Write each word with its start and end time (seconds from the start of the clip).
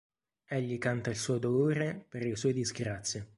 Egli 0.47 0.79
canta 0.79 1.11
il 1.11 1.15
suo 1.15 1.37
dolore 1.37 2.03
per 2.09 2.23
le 2.23 2.35
sue 2.35 2.53
disgrazie. 2.53 3.29